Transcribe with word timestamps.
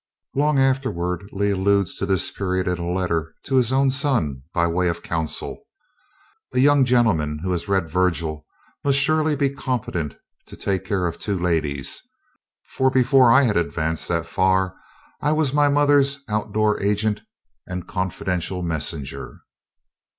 Long 0.33 0.57
afterward, 0.57 1.29
Lee 1.31 1.51
alludes 1.51 1.95
to 1.97 2.07
this 2.07 2.31
period 2.31 2.67
in 2.67 2.79
a 2.79 2.89
letter 2.91 3.35
to 3.43 3.53
his 3.53 3.71
own 3.71 3.91
son, 3.91 4.41
by 4.51 4.65
way 4.65 4.87
of 4.87 5.03
counsel: 5.03 5.61
"A 6.53 6.57
young 6.59 6.85
gentleman 6.85 7.37
who 7.43 7.51
has 7.51 7.67
read 7.67 7.87
Virgil 7.87 8.47
must 8.83 8.97
surely 8.97 9.35
be 9.35 9.51
competent 9.51 10.15
to 10.47 10.57
take 10.57 10.85
care 10.85 11.05
of 11.05 11.19
two 11.19 11.37
ladies; 11.37 12.01
for 12.65 12.89
before 12.89 13.31
I 13.31 13.43
had 13.43 13.57
advanced 13.57 14.07
that 14.07 14.25
far 14.25 14.75
I 15.21 15.33
was 15.33 15.53
my 15.53 15.69
mother's 15.69 16.23
outdoor 16.27 16.81
agent 16.81 17.21
and 17.67 17.87
confidential 17.87 18.63
messenger." 18.63 19.41